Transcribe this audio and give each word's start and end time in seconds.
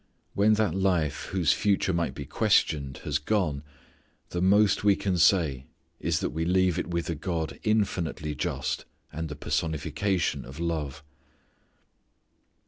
When 0.33 0.53
that 0.53 0.73
life 0.73 1.25
whose 1.25 1.53
future 1.53 1.93
might 1.93 2.15
be 2.15 2.25
questioned 2.25 3.01
has 3.03 3.19
gone 3.19 3.61
the 4.29 4.41
most 4.41 4.83
we 4.83 4.95
can 4.95 5.15
say 5.19 5.67
is 5.99 6.21
that 6.21 6.31
we 6.31 6.43
leave 6.43 6.79
it 6.79 6.87
with 6.87 7.07
a 7.11 7.13
God 7.13 7.59
infinitely 7.61 8.33
just 8.33 8.85
and 9.13 9.29
the 9.29 9.35
personification 9.35 10.43
of 10.43 10.59
love. 10.59 11.03